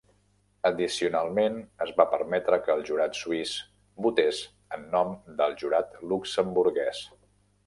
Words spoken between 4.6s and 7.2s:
en nom del jurat luxemburguès.